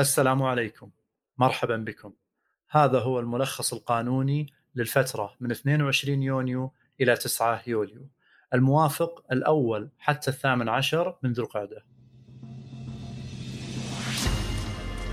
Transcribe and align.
السلام 0.00 0.42
عليكم. 0.42 0.90
مرحبا 1.38 1.76
بكم. 1.76 2.12
هذا 2.70 3.00
هو 3.00 3.20
الملخص 3.20 3.72
القانوني 3.72 4.52
للفترة 4.74 5.34
من 5.40 5.50
22 5.50 6.22
يونيو 6.22 6.72
إلى 7.00 7.16
9 7.16 7.62
يوليو. 7.66 8.08
الموافق 8.54 9.24
الأول 9.32 9.90
حتى 9.98 10.30
الثامن 10.30 10.68
عشر 10.68 11.18
من 11.22 11.32
ذو 11.32 11.44
القعدة. 11.44 11.84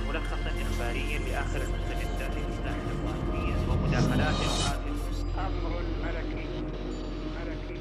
ملخصا 0.08 0.52
إخباريا 0.62 1.20
لآخر 1.20 1.62
المستجدات 1.62 2.38
ومداخلات 3.70 4.36
أمر 5.38 5.82
ملكي 6.04 6.48
ملكي 7.46 7.80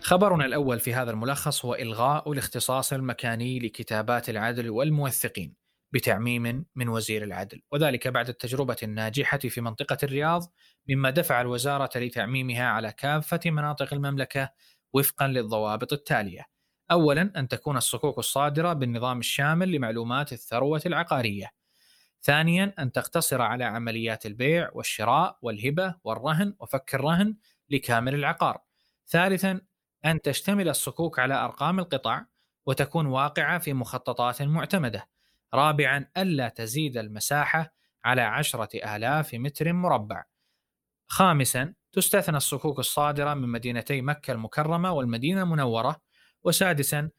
خبرنا 0.00 0.44
الأول 0.44 0.80
في 0.80 0.94
هذا 0.94 1.10
الملخص 1.10 1.64
هو 1.64 1.74
إلغاء 1.74 2.32
الاختصاص 2.32 2.92
المكاني 2.92 3.58
لكتابات 3.58 4.28
العدل 4.30 4.70
والموثقين. 4.70 5.65
بتعميم 5.96 6.66
من 6.74 6.88
وزير 6.88 7.24
العدل. 7.24 7.62
وذلك 7.72 8.08
بعد 8.08 8.28
التجربة 8.28 8.76
الناجحة 8.82 9.38
في 9.38 9.60
منطقة 9.60 9.98
الرياض 10.02 10.52
مما 10.88 11.10
دفع 11.10 11.40
الوزارة 11.40 11.98
لتعميمها 11.98 12.64
على 12.64 12.92
كافة 12.92 13.40
مناطق 13.46 13.94
المملكة 13.94 14.50
وفقا 14.92 15.28
للضوابط 15.28 15.92
التالية. 15.92 16.44
أولا 16.90 17.32
أن 17.36 17.48
تكون 17.48 17.76
الصكوك 17.76 18.18
الصادرة 18.18 18.72
بالنظام 18.72 19.18
الشامل 19.18 19.72
لمعلومات 19.72 20.32
الثروة 20.32 20.82
العقارية. 20.86 21.50
ثانيا 22.22 22.74
أن 22.78 22.92
تقتصر 22.92 23.42
على 23.42 23.64
عمليات 23.64 24.26
البيع 24.26 24.70
والشراء 24.72 25.38
والهبة 25.42 25.94
والرهن 26.04 26.54
وفك 26.58 26.94
الرهن 26.94 27.36
لكامل 27.70 28.14
العقار. 28.14 28.58
ثالثا 29.08 29.60
أن 30.04 30.20
تشتمل 30.20 30.68
الصكوك 30.68 31.18
على 31.18 31.34
أرقام 31.34 31.78
القطع 31.78 32.24
وتكون 32.66 33.06
واقعة 33.06 33.58
في 33.58 33.72
مخططات 33.72 34.42
معتمدة. 34.42 35.15
رابعا 35.56 36.08
ألا 36.16 36.48
تزيد 36.48 36.96
المساحة 36.96 37.74
على 38.04 38.22
عشرة 38.22 38.96
آلاف 38.96 39.34
متر 39.34 39.72
مربع. 39.72 40.24
خامسا 41.06 41.74
تستثنى 41.92 42.36
الصكوك 42.36 42.78
الصادرة 42.78 43.34
من 43.34 43.48
مدينتي 43.48 44.00
مكة 44.02 44.32
المكرمة 44.32 44.92
والمدينة 44.92 45.42
المنورة. 45.42 46.00
وسادسا 46.44 47.10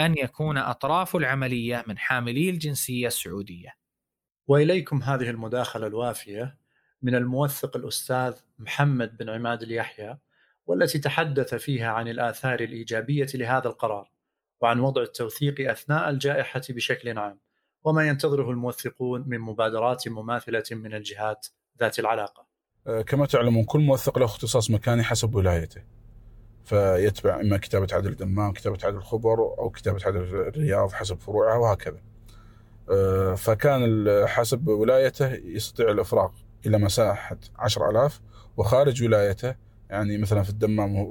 أن 0.00 0.14
يكون 0.18 0.58
أطراف 0.58 1.16
العملية 1.16 1.84
من 1.86 1.98
حاملي 1.98 2.50
الجنسية 2.50 3.06
السعودية. 3.06 3.74
وإليكم 4.46 5.02
هذه 5.02 5.30
المداخلة 5.30 5.86
الوافية 5.86 6.58
من 7.02 7.14
الموثق 7.14 7.76
الأستاذ 7.76 8.34
محمد 8.58 9.16
بن 9.16 9.30
عماد 9.30 9.62
اليحيى 9.62 10.18
والتي 10.66 10.98
تحدث 10.98 11.54
فيها 11.54 11.88
عن 11.90 12.08
الآثار 12.08 12.60
الإيجابية 12.60 13.26
لهذا 13.34 13.68
القرار 13.68 14.10
وعن 14.60 14.80
وضع 14.80 15.02
التوثيق 15.02 15.70
أثناء 15.70 16.10
الجائحة 16.10 16.62
بشكل 16.70 17.18
عام. 17.18 17.40
وما 17.84 18.08
ينتظره 18.08 18.50
الموثقون 18.50 19.24
من 19.26 19.40
مبادرات 19.40 20.08
مماثلة 20.08 20.64
من 20.70 20.94
الجهات 20.94 21.46
ذات 21.80 21.98
العلاقة 21.98 22.46
آه، 22.86 23.02
كما 23.02 23.26
تعلمون 23.26 23.64
كل 23.64 23.80
موثق 23.80 24.18
له 24.18 24.24
اختصاص 24.24 24.70
مكاني 24.70 25.02
حسب 25.02 25.34
ولايته 25.34 25.82
فيتبع 26.64 27.40
إما 27.40 27.56
كتابة 27.56 27.86
عدل 27.92 28.10
الدمام، 28.10 28.52
كتابة 28.52 28.78
عدل 28.84 28.96
الخبر 28.96 29.38
أو 29.58 29.70
كتابة 29.70 30.00
عدل 30.06 30.18
الرياض 30.18 30.92
حسب 30.92 31.18
فروعها 31.20 31.56
وهكذا. 31.56 32.00
آه، 32.90 33.34
فكان 33.34 34.06
حسب 34.26 34.68
ولايته 34.68 35.32
يستطيع 35.34 35.90
الإفراغ 35.90 36.30
إلى 36.66 36.78
مساحة 36.78 37.38
10000 37.58 38.20
وخارج 38.56 39.02
ولايته 39.02 39.54
يعني 39.90 40.18
مثلا 40.18 40.42
في 40.42 40.50
الدمام 40.50 41.06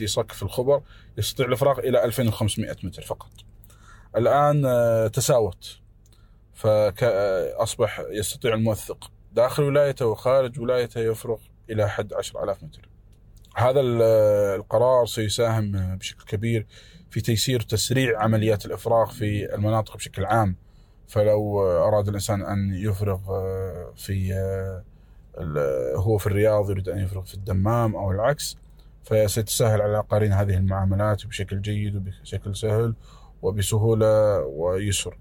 يصك 0.00 0.32
في 0.32 0.42
الخبر 0.42 0.82
يستطيع 1.18 1.46
الإفراغ 1.46 1.78
إلى 1.78 2.04
2500 2.04 2.76
متر 2.84 3.02
فقط. 3.02 3.30
الآن 4.16 4.64
آه، 4.66 5.06
تساوت 5.06 5.80
فاصبح 6.60 8.02
يستطيع 8.10 8.54
الموثق 8.54 9.10
داخل 9.32 9.62
ولايته 9.62 10.06
وخارج 10.06 10.60
ولايته 10.60 11.00
يفرغ 11.00 11.38
إلى 11.70 11.88
حد 11.88 12.12
10000 12.12 12.62
متر. 12.64 12.88
هذا 13.56 13.80
ال- 13.80 14.02
القرار 14.60 15.06
سيساهم 15.06 15.96
بشكل 15.96 16.24
كبير 16.24 16.66
في 17.10 17.20
تيسير 17.20 17.60
تسريع 17.60 18.22
عمليات 18.22 18.66
الإفراغ 18.66 19.10
في 19.10 19.54
المناطق 19.54 19.96
بشكل 19.96 20.24
عام 20.24 20.56
فلو 21.08 21.60
أراد 21.62 22.08
الإنسان 22.08 22.42
أن 22.42 22.74
يفرغ 22.74 23.18
في 23.96 24.34
هو 25.96 26.18
في 26.18 26.26
الرياض 26.26 26.70
يريد 26.70 26.88
أن 26.88 26.98
يفرغ 26.98 27.22
في 27.22 27.34
الدمام 27.34 27.96
أو 27.96 28.10
العكس 28.10 28.56
فستسهل 29.04 29.80
على 29.82 29.90
العقارين 29.90 30.32
هذه 30.32 30.54
المعاملات 30.56 31.26
بشكل 31.26 31.60
جيد 31.62 31.96
وبشكل 31.96 32.56
سهل 32.56 32.94
وبسهولة 33.42 34.38
ويسر. 34.40 35.18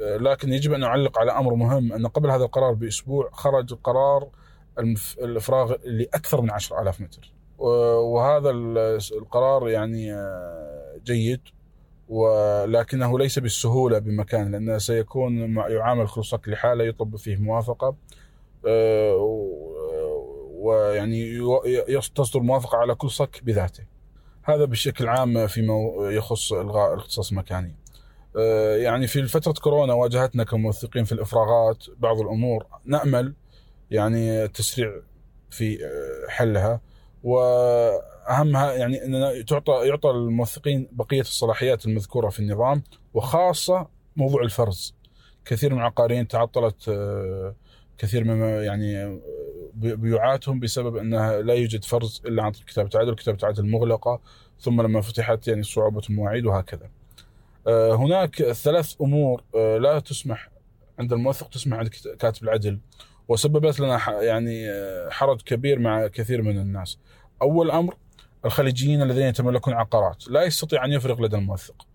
لكن 0.00 0.52
يجب 0.52 0.72
أن 0.72 0.80
نعلق 0.80 1.18
على 1.18 1.32
أمر 1.32 1.54
مهم 1.54 1.92
أن 1.92 2.06
قبل 2.06 2.30
هذا 2.30 2.44
القرار 2.44 2.72
بأسبوع 2.72 3.30
خرج 3.32 3.74
قرار 3.74 4.28
الإفراغ 5.18 5.74
لأكثر 5.84 6.40
من 6.40 6.50
10000 6.50 7.00
متر. 7.00 7.32
وهذا 7.58 8.50
ال- 8.50 8.98
القرار 9.18 9.68
يعني 9.68 10.14
آه، 10.14 10.96
جيد 11.04 11.40
ولكنه 12.08 13.18
ليس 13.18 13.38
بالسهولة 13.38 13.98
بمكان 13.98 14.52
لأنه 14.52 14.78
سيكون 14.78 15.56
يعامل 15.56 16.08
كل 16.08 16.24
صك 16.24 16.48
لحالة 16.48 16.84
يطلب 16.84 17.16
فيه 17.16 17.36
موافقة 17.36 17.96
آه، 18.66 19.14
ويعني 20.52 21.38
تصدر 22.14 22.40
موافقة 22.40 22.78
على 22.78 22.94
كل 22.94 23.10
صك 23.10 23.40
بذاته. 23.44 23.84
هذا 24.42 24.64
بشكل 24.64 25.08
عام 25.08 25.46
فيما 25.46 25.74
يخص 26.10 26.52
إلغاء 26.52 26.94
الاختصاص 26.94 27.30
المكاني. 27.30 27.76
آه، 28.38 28.76
يعني 28.76 29.06
في 29.06 29.26
فترة 29.26 29.52
كورونا 29.52 29.92
واجهتنا 29.94 30.44
كموثقين 30.44 31.04
في 31.04 31.12
الإفراغات 31.12 31.84
بعض 31.98 32.20
الأمور 32.20 32.66
نأمل 32.84 33.34
يعني 33.90 34.48
تسريع 34.48 34.92
في 35.50 35.84
آه، 35.84 36.30
حلها 36.30 36.80
واهمها 37.22 38.72
يعني 38.72 39.04
ان 39.04 39.44
تعطى 39.44 39.88
يعطى 39.88 40.10
الموثقين 40.10 40.88
بقية 40.92 41.20
الصلاحيات 41.20 41.86
المذكورة 41.86 42.28
في 42.28 42.40
النظام 42.40 42.82
وخاصة 43.14 43.88
موضوع 44.16 44.42
الفرز 44.42 44.94
كثير 45.44 45.74
من 45.74 45.80
العقاريين 45.80 46.28
تعطلت 46.28 46.88
آه، 46.88 47.54
كثير 47.98 48.24
من 48.24 48.40
يعني 48.40 49.20
بيوعاتهم 49.74 50.60
بسبب 50.60 50.96
إنها 50.96 51.42
لا 51.42 51.54
يوجد 51.54 51.84
فرز 51.84 52.22
إلا 52.26 52.42
عن 52.42 52.52
طريق 52.52 52.66
كتابة 52.66 52.90
عدل 52.94 53.14
كتابة 53.14 53.46
عدل 53.46 53.70
مغلقة 53.70 54.20
ثم 54.60 54.82
لما 54.82 55.00
فتحت 55.00 55.48
يعني 55.48 55.62
صعوبة 55.62 56.02
المواعيد 56.10 56.46
وهكذا. 56.46 56.90
آه، 57.66 57.94
هناك 57.94 58.42
ثلاث 58.42 58.94
أمور 59.00 59.42
آه، 59.54 59.78
لا 59.78 59.98
تسمح 59.98 60.50
عند 60.98 61.12
الموثق 61.12 61.48
تسمح 61.48 61.78
عند 61.78 61.88
كاتب 62.18 62.42
العدل 62.44 62.78
وسببت 63.28 63.80
لنا 63.80 64.22
يعني 64.22 64.70
آه، 64.70 65.10
حرج 65.10 65.42
كبير 65.42 65.78
مع 65.78 66.06
كثير 66.06 66.42
من 66.42 66.58
الناس. 66.58 66.98
أول 67.42 67.70
أمر 67.70 67.96
الخليجيين 68.44 69.02
الذين 69.02 69.26
يتملكون 69.26 69.74
عقارات 69.74 70.28
لا 70.28 70.42
يستطيع 70.42 70.84
أن 70.84 70.92
يفرغ 70.92 71.22
لدى 71.22 71.36
الموثق. 71.36 71.86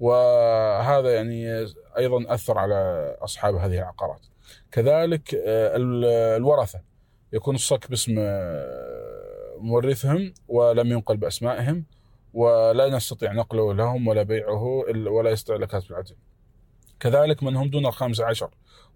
وهذا 0.00 1.14
يعني 1.14 1.66
أيضا 1.98 2.34
أثر 2.34 2.58
على 2.58 2.74
أصحاب 3.20 3.54
هذه 3.54 3.78
العقارات. 3.78 4.20
كذلك 4.72 5.34
ال- 5.34 6.04
الورثه 6.36 6.80
يكون 7.32 7.54
الصك 7.54 7.90
باسم 7.90 8.14
مورثهم 9.58 10.34
ولم 10.48 10.92
ينقل 10.92 11.16
بأسمائهم 11.16 11.84
ولا 12.34 12.88
نستطيع 12.96 13.32
نقله 13.32 13.74
لهم 13.74 14.08
ولا 14.08 14.22
بيعه 14.22 14.84
إلا- 14.88 15.08
ولا 15.50 15.66
كاتب 15.66 15.90
العدل. 15.90 16.14
كذلك 17.00 17.42
من 17.42 17.56
هم 17.56 17.68
دون 17.70 17.86
الخامس 17.86 18.20
عشر 18.20 18.50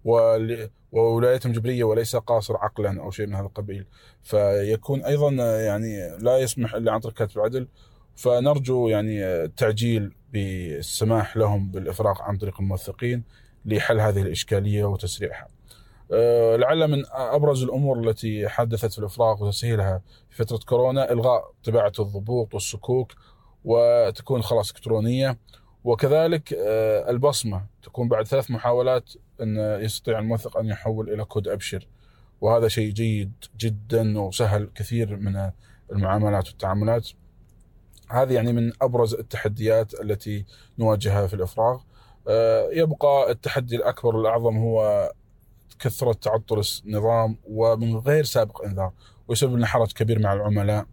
ول- 0.05 0.69
وولايتهم 0.91 1.51
جبرية 1.51 1.83
وليس 1.83 2.15
قاصر 2.15 2.57
عقلا 2.57 3.01
أو 3.01 3.11
شيء 3.11 3.27
من 3.27 3.35
هذا 3.35 3.45
القبيل 3.45 3.85
فيكون 4.23 5.03
أيضا 5.03 5.31
يعني 5.61 6.17
لا 6.17 6.37
يسمح 6.37 6.73
إلا 6.75 6.91
عن 6.91 6.99
طريق 6.99 7.15
كاتب 7.15 7.37
العدل 7.37 7.67
فنرجو 8.15 8.87
يعني 8.87 9.25
التعجيل 9.25 10.11
بالسماح 10.33 11.37
لهم 11.37 11.71
بالإفراغ 11.71 12.21
عن 12.21 12.37
طريق 12.37 12.61
الموثقين 12.61 13.23
لحل 13.65 13.99
هذه 13.99 14.21
الإشكالية 14.21 14.83
وتسريعها. 14.85 15.47
أه، 16.11 16.55
لعل 16.55 16.87
من 16.87 17.03
أبرز 17.11 17.63
الأمور 17.63 17.99
التي 17.99 18.47
حدثت 18.47 18.91
في 18.91 18.99
الافراغ 18.99 19.43
وتسهيلها 19.43 20.01
في 20.29 20.45
فترة 20.45 20.59
كورونا 20.65 21.11
إلغاء 21.11 21.51
طباعه 21.63 21.93
الضبوط 21.99 22.53
والسكوك 22.53 23.13
وتكون 23.65 24.41
خلاص 24.41 24.69
إلكترونية. 24.71 25.37
وكذلك 25.83 26.53
أه، 26.53 27.09
البصمة 27.09 27.65
تكون 27.83 28.07
بعد 28.07 28.27
ثلاث 28.27 28.51
محاولات 28.51 29.13
إن 29.41 29.57
يستطيع 29.81 30.19
الموثق 30.19 30.57
أن 30.57 30.65
يحول 30.65 31.13
إلى 31.13 31.25
كود 31.25 31.47
أبشر. 31.47 31.87
وهذا 32.41 32.67
شيء 32.67 32.91
جيد 32.91 33.31
جدا 33.59 34.19
وسهل 34.19 34.69
كثير 34.75 35.15
من 35.17 35.51
المعاملات 35.91 36.47
والتعاملات. 36.47 37.07
هذه 38.09 38.33
يعني 38.33 38.53
من 38.53 38.71
أبرز 38.81 39.13
التحديات 39.13 40.01
التي 40.01 40.45
نواجهها 40.79 41.27
في 41.27 41.33
الافراغ 41.33 41.81
أه، 42.27 42.69
يبقى 42.71 43.31
التحدي 43.31 43.75
الأكبر 43.75 44.15
والأعظم 44.15 44.57
هو 44.57 45.11
كثرة 45.79 46.13
تعطل 46.13 46.61
النظام 46.85 47.37
ومن 47.49 47.95
غير 47.95 48.23
سابق 48.23 48.65
إنذار 48.65 48.91
ويسبب 49.27 49.55
لنا 49.55 49.65
حرج 49.65 49.91
كبير 49.91 50.19
مع 50.19 50.33
العملاء 50.33 50.85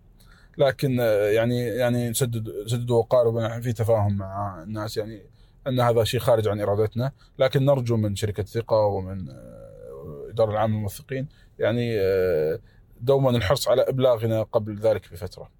لكن 0.59 1.01
آه، 1.01 1.31
يعني 1.31 1.59
يعني 1.59 2.15
سدد 2.15 2.91
وقارب 2.91 3.63
في 3.63 3.73
تفاهم 3.73 4.17
مع 4.17 4.63
الناس 4.63 4.97
يعني 4.97 5.23
أن 5.67 5.81
هذا 5.81 6.05
شيء 6.05 6.21
خارج 6.21 6.49
عن 6.49 6.61
إرادتنا 6.61 7.13
لكن 7.39 7.65
نرجو 7.65 7.97
من 7.97 8.17
شركة 8.17 8.43
ثقة 8.43 8.77
ومن 8.77 9.29
آه، 9.31 10.25
الاداره 10.25 10.51
العامة 10.51 10.77
للموثقين 10.77 11.29
يعني 11.59 12.01
آه، 12.01 12.59
دوما 13.01 13.31
الحرص 13.31 13.69
على 13.69 13.83
إبلاغنا 13.83 14.43
قبل 14.43 14.79
ذلك 14.79 15.13
بفترة. 15.13 15.51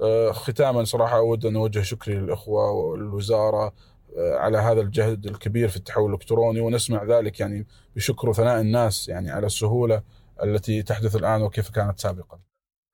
آه، 0.00 0.32
ختاما 0.32 0.84
صراحة 0.84 1.18
أود 1.18 1.46
أن 1.46 1.56
أوجه 1.56 1.80
شكري 1.80 2.14
للإخوة 2.14 2.70
والوزارة 2.70 3.72
على 4.18 4.58
هذا 4.58 4.80
الجهد 4.80 5.26
الكبير 5.26 5.68
في 5.68 5.76
التحول 5.76 6.10
الإلكتروني 6.10 6.60
ونسمع 6.60 7.04
ذلك 7.04 7.40
يعني 7.40 7.66
بشكر 7.96 8.28
وثناء 8.28 8.60
الناس 8.60 9.08
يعني 9.08 9.30
على 9.30 9.46
السهولة 9.46 10.02
التي 10.42 10.82
تحدث 10.82 11.16
الآن 11.16 11.42
وكيف 11.42 11.70
كانت 11.70 12.00
سابقا. 12.00 12.40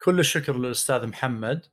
كل 0.03 0.21
الشكر 0.21 0.57
للأستاذ 0.57 1.07
محمد 1.07 1.67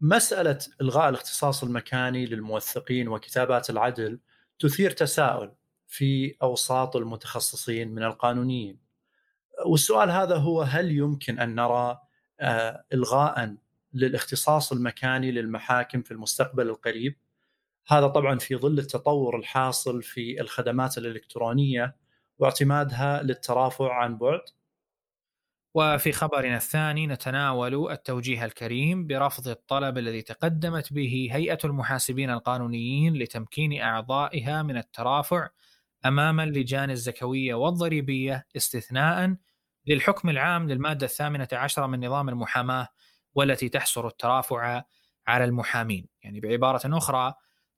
مسألة 0.00 0.58
إلغاء 0.80 1.08
الاختصاص 1.08 1.62
المكاني 1.62 2.26
للموثقين 2.26 3.08
وكتابات 3.08 3.70
العدل 3.70 4.20
تثير 4.58 4.90
تساؤل 4.90 5.52
في 5.86 6.36
أوساط 6.42 6.96
المتخصصين 6.96 7.94
من 7.94 8.02
القانونيين. 8.02 8.78
والسؤال 9.66 10.10
هذا 10.10 10.36
هو 10.36 10.62
هل 10.62 10.92
يمكن 10.92 11.38
أن 11.38 11.54
نرى 11.54 11.98
آه، 12.40 12.84
الغاء 12.92 13.56
للاختصاص 13.94 14.72
المكاني 14.72 15.30
للمحاكم 15.30 16.02
في 16.02 16.10
المستقبل 16.10 16.68
القريب؟ 16.68 17.16
هذا 17.88 18.06
طبعا 18.06 18.38
في 18.38 18.56
ظل 18.56 18.78
التطور 18.78 19.38
الحاصل 19.38 20.02
في 20.02 20.40
الخدمات 20.40 20.98
الإلكترونية 20.98 21.96
واعتمادها 22.38 23.22
للترافع 23.22 23.92
عن 23.94 24.18
بعد. 24.18 24.40
وفي 25.74 26.12
خبرنا 26.12 26.56
الثاني 26.56 27.06
نتناول 27.06 27.92
التوجيه 27.92 28.44
الكريم 28.44 29.06
برفض 29.06 29.48
الطلب 29.48 29.98
الذي 29.98 30.22
تقدمت 30.22 30.92
به 30.92 31.28
هيئة 31.32 31.58
المحاسبين 31.64 32.30
القانونيين 32.30 33.14
لتمكين 33.14 33.80
أعضائها 33.80 34.62
من 34.62 34.76
الترافع 34.76 35.48
أمام 36.06 36.40
اللجان 36.40 36.90
الزكوية 36.90 37.54
والضريبية 37.54 38.46
استثناء 38.56 39.36
للحكم 39.86 40.28
العام 40.28 40.68
للمادة 40.68 41.06
الثامنة 41.06 41.48
عشرة 41.52 41.86
من 41.86 42.06
نظام 42.06 42.28
المحاماة 42.28 42.88
والتي 43.34 43.68
تحصر 43.68 44.06
الترافع 44.06 44.82
على 45.26 45.44
المحامين. 45.44 46.08
يعني 46.22 46.40
بعبارة 46.40 46.96
أخرى 46.96 47.34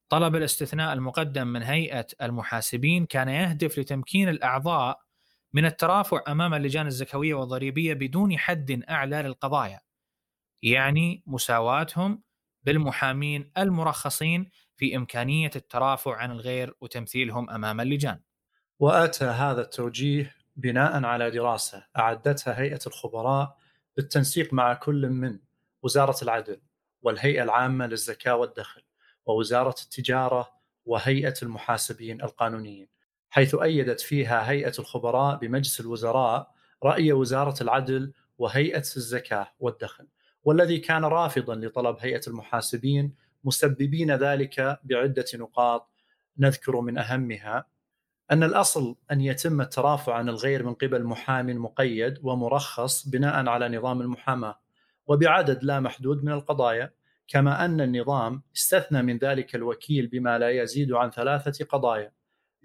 طلب 0.08 0.36
الاستثناء 0.36 0.92
المقدم 0.92 1.46
من 1.46 1.62
هيئة 1.62 2.06
المحاسبين 2.22 3.06
كان 3.06 3.28
يهدف 3.28 3.78
لتمكين 3.78 4.28
الأعضاء 4.28 5.00
من 5.52 5.64
الترافع 5.64 6.22
أمام 6.28 6.54
اللجان 6.54 6.86
الزكوية 6.86 7.34
والضريبية 7.34 7.94
بدون 7.94 8.38
حد 8.38 8.82
أعلى 8.90 9.22
للقضايا. 9.22 9.80
يعني 10.62 11.22
مساواتهم 11.26 12.22
بالمحامين 12.62 13.52
المرخصين 13.58 14.50
في 14.76 14.96
إمكانية 14.96 15.50
الترافع 15.56 16.16
عن 16.16 16.30
الغير 16.30 16.74
وتمثيلهم 16.80 17.50
أمام 17.50 17.80
اللجان. 17.80 18.20
وأتى 18.78 19.24
هذا 19.24 19.60
التوجيه 19.60 20.34
بناء 20.56 21.04
على 21.04 21.30
دراسة 21.30 21.86
أعدتها 21.98 22.60
هيئة 22.60 22.80
الخبراء 22.86 23.56
بالتنسيق 23.96 24.52
مع 24.52 24.74
كل 24.74 25.08
من 25.08 25.38
وزارة 25.82 26.24
العدل 26.24 26.60
والهيئة 27.02 27.42
العامة 27.42 27.86
للزكاة 27.86 28.36
والدخل 28.36 28.82
ووزارة 29.26 29.74
التجارة 29.82 30.52
وهيئة 30.86 31.34
المحاسبين 31.42 32.22
القانونيين. 32.22 32.88
حيث 33.30 33.54
أيدت 33.54 34.00
فيها 34.00 34.50
هيئة 34.50 34.72
الخبراء 34.78 35.36
بمجلس 35.36 35.80
الوزراء 35.80 36.54
رأي 36.84 37.12
وزارة 37.12 37.62
العدل 37.62 38.12
وهيئة 38.38 38.78
الزكاة 38.96 39.48
والدخل 39.60 40.06
والذي 40.44 40.78
كان 40.78 41.04
رافضا 41.04 41.54
لطلب 41.54 41.96
هيئة 42.00 42.20
المحاسبين 42.26 43.14
مسببين 43.44 44.10
ذلك 44.10 44.80
بعدة 44.84 45.24
نقاط 45.34 45.90
نذكر 46.38 46.80
من 46.80 46.98
أهمها 46.98 47.66
أن 48.30 48.42
الأصل 48.42 48.96
أن 49.12 49.20
يتم 49.20 49.60
الترافع 49.60 50.14
عن 50.14 50.28
الغير 50.28 50.62
من 50.62 50.74
قبل 50.74 51.04
محام 51.04 51.62
مقيد 51.62 52.18
ومرخص 52.22 53.08
بناء 53.08 53.48
على 53.48 53.78
نظام 53.78 54.00
المحاماة 54.00 54.60
وبعدد 55.06 55.64
لا 55.64 55.80
محدود 55.80 56.24
من 56.24 56.32
القضايا 56.32 56.92
كما 57.28 57.64
أن 57.64 57.80
النظام 57.80 58.42
استثنى 58.56 59.02
من 59.02 59.18
ذلك 59.18 59.54
الوكيل 59.54 60.06
بما 60.06 60.38
لا 60.38 60.50
يزيد 60.50 60.92
عن 60.92 61.10
ثلاثة 61.10 61.64
قضايا 61.64 62.12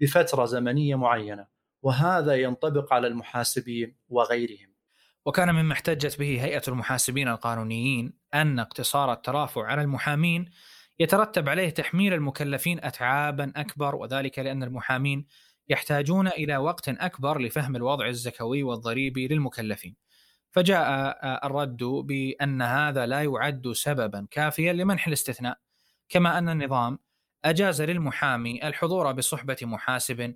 بفترة 0.00 0.44
زمنية 0.44 0.94
معينة 0.94 1.46
وهذا 1.82 2.34
ينطبق 2.34 2.92
على 2.92 3.06
المحاسبين 3.06 3.96
وغيرهم. 4.08 4.70
وكان 5.26 5.54
مما 5.54 5.72
احتجت 5.72 6.18
به 6.18 6.44
هيئة 6.44 6.62
المحاسبين 6.68 7.28
القانونيين 7.28 8.12
أن 8.34 8.58
اقتصار 8.58 9.12
الترافع 9.12 9.66
على 9.66 9.82
المحامين 9.82 10.50
يترتب 10.98 11.48
عليه 11.48 11.70
تحميل 11.70 12.12
المكلفين 12.12 12.84
اتعابا 12.84 13.52
أكبر 13.56 13.94
وذلك 13.94 14.38
لأن 14.38 14.62
المحامين 14.62 15.26
يحتاجون 15.68 16.28
إلى 16.28 16.56
وقت 16.56 16.88
أكبر 16.88 17.40
لفهم 17.40 17.76
الوضع 17.76 18.06
الزكوي 18.06 18.62
والضريبي 18.62 19.28
للمكلفين. 19.28 19.96
فجاء 20.50 21.46
الرد 21.46 21.84
بأن 21.84 22.62
هذا 22.62 23.06
لا 23.06 23.22
يعد 23.22 23.72
سببا 23.72 24.26
كافيا 24.30 24.72
لمنح 24.72 25.06
الاستثناء 25.06 25.58
كما 26.08 26.38
أن 26.38 26.48
النظام 26.48 26.98
أجاز 27.44 27.82
للمحامي 27.82 28.68
الحضور 28.68 29.12
بصحبة 29.12 29.56
محاسب 29.62 30.34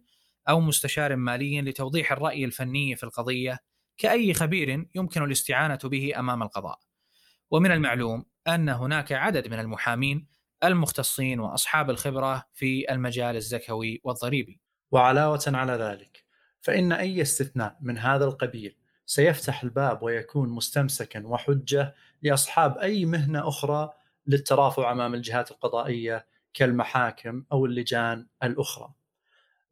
أو 0.48 0.60
مستشار 0.60 1.16
مالي 1.16 1.60
لتوضيح 1.60 2.12
الرأي 2.12 2.44
الفني 2.44 2.96
في 2.96 3.04
القضية 3.04 3.58
كأي 3.98 4.34
خبير 4.34 4.86
يمكن 4.94 5.22
الاستعانة 5.22 5.78
به 5.84 6.12
أمام 6.18 6.42
القضاء. 6.42 6.78
ومن 7.50 7.70
المعلوم 7.70 8.24
أن 8.48 8.68
هناك 8.68 9.12
عدد 9.12 9.48
من 9.48 9.58
المحامين 9.58 10.26
المختصين 10.64 11.40
وأصحاب 11.40 11.90
الخبرة 11.90 12.44
في 12.52 12.92
المجال 12.92 13.36
الزكوي 13.36 14.00
والضريبي. 14.04 14.60
وعلاوة 14.90 15.42
على 15.46 15.72
ذلك 15.72 16.24
فإن 16.60 16.92
أي 16.92 17.22
استثناء 17.22 17.76
من 17.80 17.98
هذا 17.98 18.24
القبيل 18.24 18.76
سيفتح 19.06 19.62
الباب 19.62 20.02
ويكون 20.02 20.48
مستمسكا 20.48 21.26
وحجة 21.26 21.94
لأصحاب 22.22 22.78
أي 22.78 23.04
مهنة 23.04 23.48
أخرى 23.48 23.90
للترافع 24.26 24.92
أمام 24.92 25.14
الجهات 25.14 25.50
القضائية 25.50 26.26
كالمحاكم 26.54 27.44
أو 27.52 27.66
اللجان 27.66 28.26
الأخرى. 28.42 28.92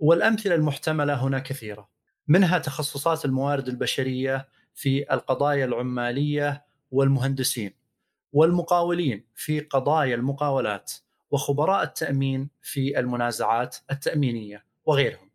والأمثلة 0.00 0.54
المحتملة 0.54 1.14
هنا 1.14 1.38
كثيرة، 1.38 1.88
منها 2.28 2.58
تخصصات 2.58 3.24
الموارد 3.24 3.68
البشرية 3.68 4.48
في 4.74 5.12
القضايا 5.14 5.64
العمالية 5.64 6.64
والمهندسين، 6.90 7.74
والمقاولين 8.32 9.24
في 9.34 9.60
قضايا 9.60 10.14
المقاولات، 10.14 10.92
وخبراء 11.30 11.82
التأمين 11.82 12.50
في 12.62 12.98
المنازعات 12.98 13.76
التأمينية 13.90 14.64
وغيرهم. 14.84 15.30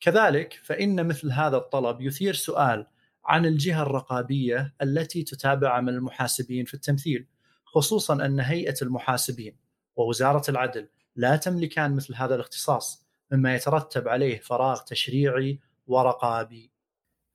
كذلك 0.00 0.60
فإن 0.64 1.06
مثل 1.06 1.32
هذا 1.32 1.56
الطلب 1.56 2.00
يثير 2.00 2.34
سؤال 2.34 2.86
عن 3.24 3.46
الجهة 3.46 3.82
الرقابية 3.82 4.74
التي 4.82 5.22
تتابع 5.22 5.76
عمل 5.76 5.94
المحاسبين 5.94 6.64
في 6.64 6.74
التمثيل، 6.74 7.26
خصوصا 7.64 8.26
أن 8.26 8.40
هيئة 8.40 8.74
المحاسبين 8.82 9.56
ووزارة 9.96 10.50
العدل 10.50 10.88
لا 11.16 11.36
تملكان 11.36 11.96
مثل 11.96 12.14
هذا 12.14 12.34
الاختصاص 12.34 13.06
مما 13.32 13.54
يترتب 13.54 14.08
عليه 14.08 14.38
فراغ 14.40 14.80
تشريعي 14.80 15.60
ورقابي. 15.86 16.72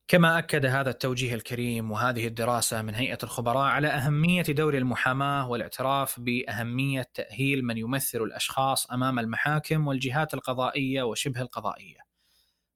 كما 0.07 0.37
أكد 0.37 0.65
هذا 0.65 0.89
التوجيه 0.89 1.35
الكريم 1.35 1.91
وهذه 1.91 2.27
الدراسة 2.27 2.81
من 2.81 2.95
هيئة 2.95 3.17
الخبراء 3.23 3.65
على 3.65 3.87
أهمية 3.87 4.41
دور 4.41 4.77
المحاماة 4.77 5.49
والاعتراف 5.49 6.19
بأهمية 6.19 7.07
تأهيل 7.13 7.65
من 7.65 7.77
يمثل 7.77 8.21
الأشخاص 8.21 8.91
أمام 8.91 9.19
المحاكم 9.19 9.87
والجهات 9.87 10.33
القضائية 10.33 11.03
وشبه 11.03 11.41
القضائية. 11.41 12.06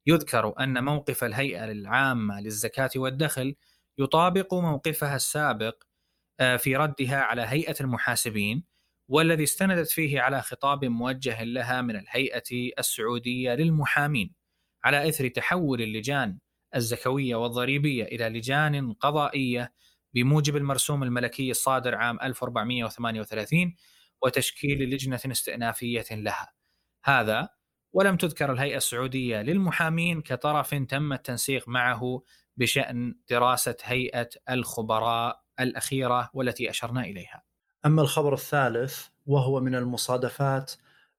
يذكر 0.08 0.54
أن 0.60 0.84
موقف 0.84 1.24
الهيئة 1.24 1.72
العامة 1.72 2.42
للزكاة 2.42 2.90
والدخل 2.96 3.56
يطابق 3.98 4.54
موقفها 4.54 5.16
السابق 5.16 5.84
آه، 6.40 6.58
في 6.58 6.76
ردها 6.76 7.18
على 7.22 7.42
هيئة 7.42 7.76
المحاسبين 7.82 8.64
والذي 9.10 9.44
استندت 9.44 9.90
فيه 9.90 10.22
على 10.22 10.42
خطاب 10.42 10.86
موجه 10.86 11.44
لها 11.44 11.82
من 11.82 11.96
الهيئة 11.96 12.72
السعودية 12.80 13.54
للمحامين 13.54 14.34
على 14.84 15.10
إثر 15.10 15.28
تحول 15.28 15.82
اللجان 15.82 16.40
الزكوية 16.76 17.36
والضريبية 17.36 18.04
إلى 18.04 18.30
لجان 18.30 18.94
قضائية 18.94 19.74
بموجب 20.14 20.56
المرسوم 20.56 21.04
الملكي 21.04 21.52
الصادر 21.52 21.96
عام 21.96 22.20
1438 22.22 23.76
وتشكيل 24.22 24.90
لجنة 24.90 25.20
استئنافية 25.26 26.06
لها. 26.12 26.54
هذا 27.04 27.50
ولم 27.94 28.18
تذكر 28.18 28.52
الهيئة 28.52 28.78
السعودية 28.78 29.42
للمحامين 29.42 30.22
كطرف 30.22 30.76
تم 30.76 31.14
التنسيق 31.14 31.68
معه 31.68 32.22
بشأن 32.58 33.16
دراسة 33.30 33.76
هيئة 33.84 34.30
الخبراء 34.50 35.42
الأخيرة 35.60 36.30
والتي 36.34 36.70
أشرنا 36.70 37.02
إليها. 37.02 37.44
أما 37.86 38.02
الخبر 38.02 38.34
الثالث 38.34 39.08
وهو 39.28 39.60
من 39.60 39.76
المصادفات 39.76 40.74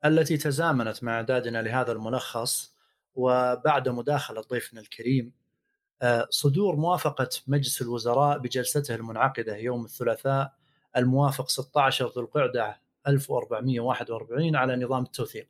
التي 0.05 0.37
تزامنت 0.37 1.05
مع 1.05 1.15
إعدادنا 1.15 1.63
لهذا 1.63 1.93
الملخص 1.93 2.77
وبعد 3.15 3.89
مداخلة 3.89 4.41
ضيفنا 4.41 4.81
الكريم 4.81 5.33
آه، 6.03 6.27
صدور 6.31 6.77
موافقة 6.77 7.29
مجلس 7.47 7.83
الوزراء 7.83 8.39
بجلسته 8.39 8.95
المنعقدة 8.95 9.57
يوم 9.57 9.85
الثلاثاء 9.85 10.53
الموافق 10.97 11.49
16 11.49 12.07
ذو 12.17 12.23
القعدة 12.23 12.81
1441 13.07 14.57
على 14.57 14.77
نظام 14.77 15.03
التوثيق 15.03 15.49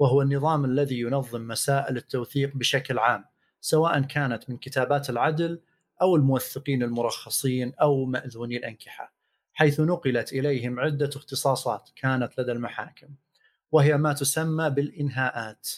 وهو 0.00 0.22
النظام 0.22 0.64
الذي 0.64 1.00
ينظم 1.00 1.48
مسائل 1.48 1.96
التوثيق 1.96 2.56
بشكل 2.56 2.98
عام 2.98 3.24
سواء 3.60 4.00
كانت 4.00 4.50
من 4.50 4.56
كتابات 4.56 5.10
العدل 5.10 5.60
أو 6.02 6.16
الموثقين 6.16 6.82
المرخصين 6.82 7.72
أو 7.80 8.04
مأذوني 8.04 8.56
الأنكحة 8.56 9.14
حيث 9.52 9.80
نقلت 9.80 10.32
إليهم 10.32 10.80
عدة 10.80 11.10
اختصاصات 11.16 11.90
كانت 11.96 12.40
لدى 12.40 12.52
المحاكم 12.52 13.08
وهي 13.72 13.96
ما 13.96 14.12
تسمى 14.12 14.70
بالإنهاءات. 14.70 15.68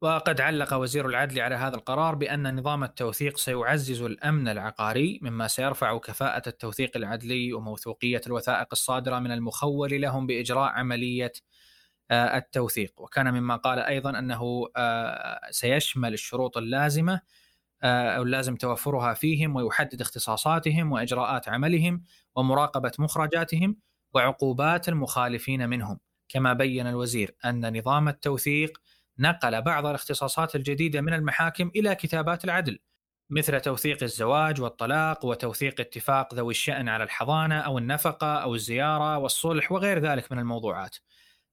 وقد 0.00 0.40
علق 0.40 0.74
وزير 0.74 1.06
العدل 1.06 1.40
على 1.40 1.54
هذا 1.54 1.76
القرار 1.76 2.14
بأن 2.14 2.56
نظام 2.56 2.84
التوثيق 2.84 3.36
سيعزز 3.36 4.02
الأمن 4.02 4.48
العقاري 4.48 5.18
مما 5.22 5.48
سيرفع 5.48 5.98
كفاءة 5.98 6.48
التوثيق 6.48 6.96
العدلي 6.96 7.52
وموثوقية 7.52 8.20
الوثائق 8.26 8.66
الصادرة 8.72 9.18
من 9.18 9.32
المخول 9.32 10.00
لهم 10.00 10.26
بإجراء 10.26 10.70
عملية 10.70 11.32
التوثيق. 12.12 13.00
وكان 13.00 13.34
مما 13.34 13.56
قال 13.56 13.78
أيضا 13.78 14.18
أنه 14.18 14.66
آه، 14.76 15.40
سيشمل 15.50 16.14
الشروط 16.14 16.56
اللازمة 16.56 17.20
آه، 17.82 18.10
أو 18.10 18.22
اللازم 18.22 18.56
توفرها 18.56 19.14
فيهم 19.14 19.56
ويحدد 19.56 20.00
اختصاصاتهم 20.00 20.92
وإجراءات 20.92 21.48
عملهم 21.48 22.02
ومراقبة 22.36 22.92
مخرجاتهم 22.98 23.76
وعقوبات 24.14 24.88
المخالفين 24.88 25.68
منهم. 25.68 26.00
كما 26.28 26.52
بين 26.52 26.86
الوزير 26.86 27.36
أن 27.44 27.78
نظام 27.78 28.08
التوثيق 28.08 28.78
نقل 29.18 29.62
بعض 29.62 29.86
الاختصاصات 29.86 30.56
الجديدة 30.56 31.00
من 31.00 31.14
المحاكم 31.14 31.70
إلى 31.76 31.94
كتابات 31.94 32.44
العدل 32.44 32.78
مثل 33.30 33.60
توثيق 33.60 34.02
الزواج 34.02 34.60
والطلاق 34.60 35.24
وتوثيق 35.24 35.80
اتفاق 35.80 36.34
ذوي 36.34 36.50
الشأن 36.50 36.88
على 36.88 37.04
الحضانة 37.04 37.58
أو 37.60 37.78
النفقة 37.78 38.34
أو 38.34 38.54
الزيارة 38.54 39.18
والصلح 39.18 39.72
وغير 39.72 39.98
ذلك 39.98 40.32
من 40.32 40.38
الموضوعات. 40.38 40.96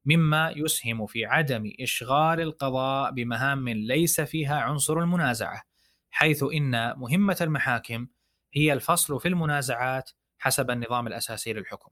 مما 0.06 0.54
يسهم 0.56 1.06
في 1.06 1.26
عدم 1.26 1.72
إشغال 1.80 2.42
القضاء 2.42 3.12
بمهام 3.12 3.70
ليس 3.70 4.22
فيها 4.22 4.60
عنصر 4.60 5.00
المنازعة 5.00 5.64
حيث 6.10 6.44
إن 6.44 7.00
مهمة 7.00 7.38
المحاكم 7.42 8.08
هي 8.54 8.74
الفصل 8.74 9.20
في 9.20 9.28
المنازعات 9.28 10.12
حسب 10.38 10.72
النظام 10.72 11.08
الأساسي 11.08 11.54
للحكم. 11.54 11.92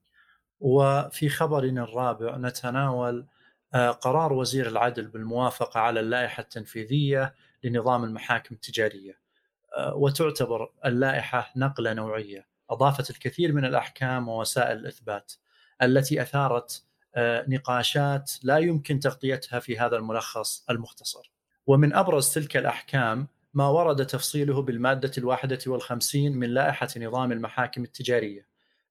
وفي 0.59 1.29
خبرنا 1.29 1.83
الرابع 1.83 2.37
نتناول 2.37 3.27
آه، 3.73 3.91
قرار 3.91 4.33
وزير 4.33 4.67
العدل 4.67 5.07
بالموافقة 5.07 5.79
على 5.79 5.99
اللائحة 5.99 6.41
التنفيذية 6.41 7.35
لنظام 7.63 8.03
المحاكم 8.03 8.55
التجارية. 8.55 9.19
آه، 9.77 9.95
وتعتبر 9.95 10.71
اللائحة 10.85 11.51
نقلة 11.55 11.93
نوعية 11.93 12.47
أضافت 12.69 13.09
الكثير 13.09 13.53
من 13.53 13.65
الأحكام 13.65 14.29
ووسائل 14.29 14.77
الإثبات 14.77 15.33
التي 15.81 16.21
أثارت 16.21 16.85
نقاشات 17.17 18.31
لا 18.43 18.57
يمكن 18.57 18.99
تغطيتها 18.99 19.59
في 19.59 19.79
هذا 19.79 19.95
الملخص 19.97 20.65
المختصر. 20.69 21.31
ومن 21.67 21.93
أبرز 21.93 22.29
تلك 22.33 22.57
الأحكام 22.57 23.27
ما 23.53 23.67
ورد 23.67 24.05
تفصيله 24.05 24.61
بالمادة 24.61 25.11
الواحدة 25.17 25.59
والخمسين 25.67 26.37
من 26.37 26.49
لائحة 26.49 26.87
نظام 26.97 27.31
المحاكم 27.31 27.83
التجارية 27.83 28.47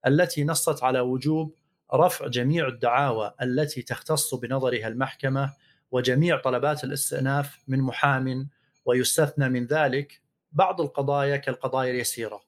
التي 0.07 0.43
نصت 0.43 0.83
على 0.83 0.99
وجوب 0.99 1.55
رفع 1.93 2.27
جميع 2.27 2.67
الدعاوى 2.67 3.33
التي 3.41 3.81
تختص 3.81 4.35
بنظرها 4.35 4.87
المحكمة 4.87 5.53
وجميع 5.91 6.41
طلبات 6.41 6.83
الاستئناف 6.83 7.59
من 7.67 7.79
محام 7.79 8.49
ويستثنى 8.85 9.49
من 9.49 9.65
ذلك 9.65 10.21
بعض 10.51 10.81
القضايا 10.81 11.37
كالقضايا 11.37 11.91
اليسيرة. 11.91 12.41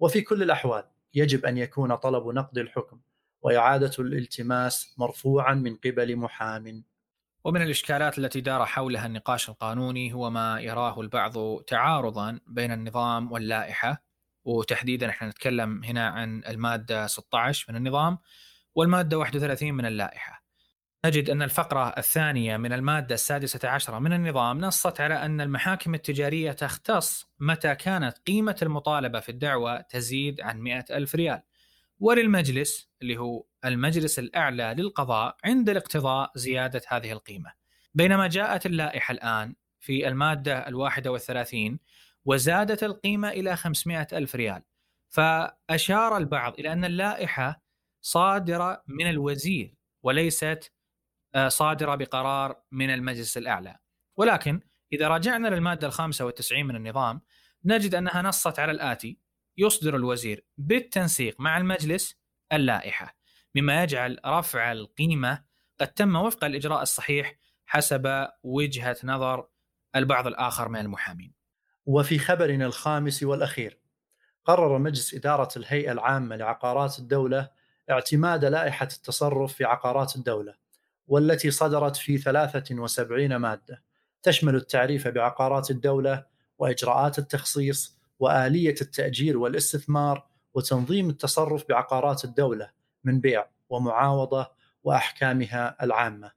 وفي 0.00 0.20
كل 0.20 0.42
الأحوال 0.42 0.84
يجب 1.14 1.44
أن 1.46 1.58
يكون 1.58 1.94
طلب 1.94 2.26
نقد 2.26 2.58
الحكم. 2.58 3.00
وإعادة 3.42 3.92
الالتماس 3.98 4.94
مرفوعا 4.98 5.54
من 5.54 5.76
قبل 5.76 6.16
محام. 6.16 6.84
ومن 7.44 7.62
الإشكالات 7.62 8.18
التي 8.18 8.40
دار 8.40 8.66
حولها 8.66 9.06
النقاش 9.06 9.48
القانوني 9.48 10.12
هو 10.12 10.30
ما 10.30 10.60
يراه 10.60 11.00
البعض 11.00 11.62
تعارضا 11.62 12.40
بين 12.46 12.72
النظام 12.72 13.32
واللائحة 13.32 14.02
وتحديدا 14.44 15.08
إحنا 15.08 15.28
نتكلم 15.28 15.84
هنا 15.84 16.08
عن 16.08 16.42
المادة 16.48 17.06
16 17.06 17.72
من 17.72 17.76
النظام 17.76 18.18
والمادة 18.74 19.18
31 19.18 19.72
من 19.74 19.86
اللائحة. 19.86 20.44
نجد 21.04 21.30
أن 21.30 21.42
الفقرة 21.42 21.88
الثانية 21.88 22.56
من 22.56 22.72
المادة 22.72 23.14
السادسة 23.14 23.68
عشرة 23.68 23.98
من 23.98 24.12
النظام 24.12 24.58
نصت 24.60 25.00
على 25.00 25.14
أن 25.14 25.40
المحاكم 25.40 25.94
التجارية 25.94 26.52
تختص 26.52 27.26
متى 27.40 27.74
كانت 27.74 28.18
قيمة 28.26 28.56
المطالبة 28.62 29.20
في 29.20 29.28
الدعوة 29.28 29.80
تزيد 29.80 30.40
عن 30.40 30.60
مئة 30.60 30.84
ألف 30.90 31.14
ريال. 31.14 31.42
وللمجلس 32.00 32.90
اللي 33.02 33.16
هو 33.16 33.44
المجلس 33.64 34.18
الأعلى 34.18 34.74
للقضاء 34.78 35.36
عند 35.44 35.68
الاقتضاء 35.68 36.32
زيادة 36.36 36.82
هذه 36.88 37.12
القيمة. 37.12 37.52
بينما 37.94 38.26
جاءت 38.26 38.66
اللائحة 38.66 39.12
الآن 39.12 39.54
في 39.80 40.08
المادة 40.08 40.68
الواحدة 40.68 41.12
والثلاثين 41.12 41.80
وزادت 42.24 42.82
القيمة 42.82 43.28
إلى 43.28 43.56
500 43.56 44.06
ألف 44.12 44.36
ريال. 44.36 44.62
فأشار 45.08 46.16
البعض 46.16 46.54
إلى 46.58 46.72
أن 46.72 46.84
اللائحة 46.84 47.62
صادرة 48.00 48.82
من 48.86 49.10
الوزير 49.10 49.74
وليست 50.02 50.72
آه، 51.34 51.48
صادرة 51.48 51.94
بقرار 51.94 52.62
من 52.72 52.90
المجلس 52.90 53.36
الأعلى. 53.38 53.78
ولكن 54.16 54.60
إذا 54.92 55.08
رجعنا 55.08 55.48
للمادة 55.48 55.86
الخامسة 55.86 56.24
والتسعين 56.24 56.66
من 56.66 56.76
النظام 56.76 57.20
نجد 57.64 57.94
أنها 57.94 58.22
نصت 58.22 58.58
على 58.58 58.72
الآتي 58.72 59.18
يصدر 59.58 59.96
الوزير 59.96 60.44
بالتنسيق 60.58 61.40
مع 61.40 61.58
المجلس 61.58 62.16
اللائحة 62.52 63.16
مما 63.54 63.82
يجعل 63.82 64.18
رفع 64.26 64.72
القيمة 64.72 65.44
قد 65.80 65.88
تم 65.88 66.16
وفق 66.16 66.44
الإجراء 66.44 66.82
الصحيح 66.82 67.34
حسب 67.66 68.28
وجهة 68.42 68.96
نظر 69.04 69.48
البعض 69.96 70.26
الآخر 70.26 70.68
من 70.68 70.80
المحامين. 70.80 71.32
وفي 71.86 72.18
خبرنا 72.18 72.66
الخامس 72.66 73.22
والأخير 73.22 73.78
قرر 74.44 74.78
مجلس 74.78 75.14
إدارة 75.14 75.48
الهيئة 75.56 75.92
العامة 75.92 76.36
لعقارات 76.36 76.98
الدولة 76.98 77.50
اعتماد 77.90 78.44
لائحة 78.44 78.88
التصرف 78.92 79.52
في 79.54 79.64
عقارات 79.64 80.16
الدولة 80.16 80.54
والتي 81.06 81.50
صدرت 81.50 81.96
في 81.96 82.18
73 82.18 83.36
مادة 83.36 83.82
تشمل 84.22 84.54
التعريف 84.54 85.08
بعقارات 85.08 85.70
الدولة 85.70 86.24
وإجراءات 86.58 87.18
التخصيص 87.18 87.97
وآلية 88.18 88.74
التأجير 88.80 89.38
والاستثمار 89.38 90.26
وتنظيم 90.54 91.10
التصرف 91.10 91.64
بعقارات 91.68 92.24
الدولة 92.24 92.70
من 93.04 93.20
بيع 93.20 93.46
ومعاوضة 93.68 94.50
وأحكامها 94.84 95.84
العامة. 95.84 96.32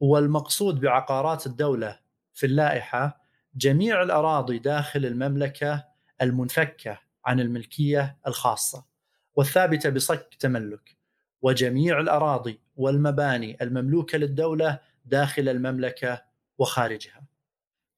والمقصود 0.00 0.80
بعقارات 0.80 1.46
الدولة 1.46 1.98
في 2.34 2.46
اللائحة 2.46 3.20
جميع 3.54 4.02
الأراضي 4.02 4.58
داخل 4.58 5.06
المملكة 5.06 5.84
المنفكة 6.22 7.00
عن 7.26 7.40
الملكية 7.40 8.18
الخاصة 8.26 8.84
والثابتة 9.34 9.90
بصك 9.90 10.34
تملك 10.40 10.96
وجميع 11.42 12.00
الأراضي 12.00 12.60
والمباني 12.76 13.56
المملوكة 13.62 14.18
للدولة 14.18 14.80
داخل 15.04 15.48
المملكة 15.48 16.22
وخارجها. 16.58 17.25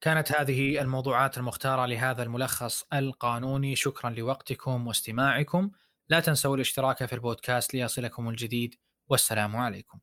كانت 0.00 0.33
هذه 0.33 0.81
الموضوعات 0.81 1.38
المختارة 1.38 1.87
لهذا 1.87 2.23
الملخص 2.23 2.85
القانوني. 2.93 3.76
شكرا 3.76 4.11
لوقتكم 4.11 4.87
واستماعكم. 4.87 5.71
لا 6.09 6.21
تنسوا 6.21 6.57
الاشتراك 6.57 7.05
في 7.05 7.12
البودكاست 7.12 7.75
ليصلكم 7.75 8.28
الجديد. 8.28 8.75
والسلام 9.09 9.57
عليكم. 9.57 9.99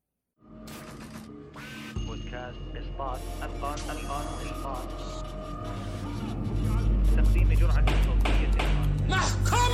تقديم 7.18 7.54
جرعة 7.54 7.86
صوتية 8.04 8.52
محكوم! 9.10 9.65